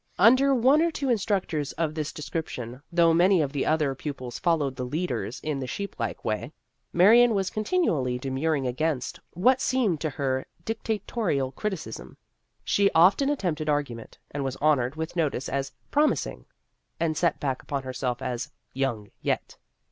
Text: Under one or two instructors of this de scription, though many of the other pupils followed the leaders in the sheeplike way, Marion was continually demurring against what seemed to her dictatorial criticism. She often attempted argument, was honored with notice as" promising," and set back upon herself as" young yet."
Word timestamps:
Under 0.17 0.55
one 0.55 0.81
or 0.81 0.89
two 0.89 1.09
instructors 1.11 1.73
of 1.73 1.93
this 1.93 2.11
de 2.11 2.23
scription, 2.23 2.81
though 2.91 3.13
many 3.13 3.39
of 3.39 3.51
the 3.51 3.67
other 3.67 3.93
pupils 3.93 4.39
followed 4.39 4.75
the 4.75 4.83
leaders 4.83 5.39
in 5.43 5.59
the 5.59 5.67
sheeplike 5.67 6.25
way, 6.25 6.53
Marion 6.91 7.35
was 7.35 7.51
continually 7.51 8.17
demurring 8.17 8.65
against 8.65 9.19
what 9.33 9.61
seemed 9.61 10.01
to 10.01 10.09
her 10.09 10.43
dictatorial 10.65 11.51
criticism. 11.51 12.17
She 12.63 12.89
often 12.95 13.29
attempted 13.29 13.69
argument, 13.69 14.17
was 14.33 14.55
honored 14.55 14.95
with 14.95 15.15
notice 15.15 15.47
as" 15.47 15.71
promising," 15.91 16.45
and 16.99 17.15
set 17.15 17.39
back 17.39 17.61
upon 17.61 17.83
herself 17.83 18.23
as" 18.23 18.49
young 18.73 19.11
yet." 19.21 19.55